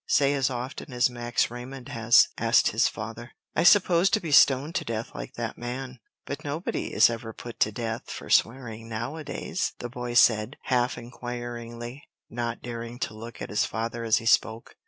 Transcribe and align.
say 0.07 0.33
as 0.33 0.49
often 0.49 0.91
as 0.91 1.11
Max 1.11 1.51
Raymond 1.51 1.89
has?" 1.89 2.29
asked 2.35 2.69
his 2.69 2.87
father. 2.87 3.33
"I 3.55 3.61
suppose 3.61 4.09
to 4.09 4.19
be 4.19 4.31
stoned 4.31 4.73
to 4.77 4.83
death 4.83 5.13
like 5.13 5.35
that 5.35 5.59
man. 5.59 5.99
But 6.25 6.43
nobody 6.43 6.91
is 6.91 7.07
ever 7.07 7.33
put 7.33 7.59
to 7.59 7.71
death 7.71 8.09
for 8.09 8.27
swearing 8.31 8.89
nowadays?" 8.89 9.73
the 9.77 9.89
boy 9.89 10.15
said, 10.15 10.57
half 10.63 10.97
inquiringly, 10.97 12.01
not 12.31 12.63
daring 12.63 12.97
to 12.97 13.13
look 13.13 13.43
at 13.43 13.51
his 13.51 13.65
father 13.65 14.03
as 14.03 14.17
he 14.17 14.25
spoke. 14.25 14.75